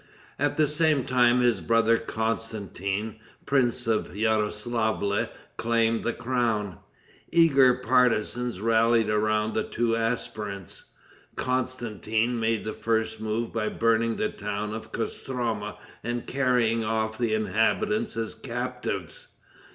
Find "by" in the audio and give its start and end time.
13.53-13.69